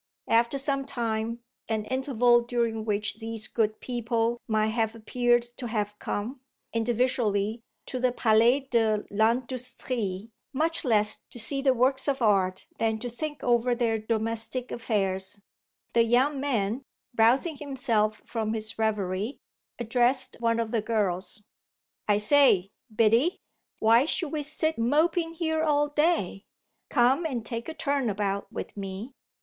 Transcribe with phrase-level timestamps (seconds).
[0.29, 5.99] After some time, an interval during which these good people might have appeared to have
[5.99, 6.39] come,
[6.73, 12.97] individually, to the Palais de l'Industrie much less to see the works of art than
[12.97, 15.39] to think over their domestic affairs,
[15.93, 16.81] the young man,
[17.15, 19.37] rousing himself from his reverie,
[19.77, 21.43] addressed one of the girls.
[22.07, 23.37] "I say, Biddy,
[23.77, 26.41] why should we sit moping here all day?
[26.89, 29.11] Come and take a turn about with me."